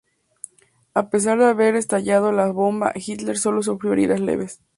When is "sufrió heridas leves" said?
3.61-4.59